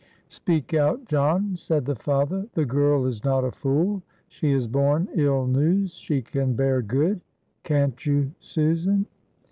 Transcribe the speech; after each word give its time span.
"Speak 0.29 0.73
out, 0.73 1.05
John," 1.05 1.55
said 1.57 1.85
the 1.85 1.93
father, 1.93 2.47
"the 2.55 2.65
girl 2.65 3.05
is 3.05 3.23
not 3.23 3.43
a 3.43 3.51
fool. 3.51 4.01
She 4.29 4.51
has 4.51 4.65
borne 4.65 5.07
ill 5.13 5.45
news, 5.45 5.93
she 5.93 6.23
can 6.23 6.55
bear 6.55 6.81
good. 6.81 7.21
Can't 7.61 8.03
you, 8.03 8.31
Susan?" 8.39 9.05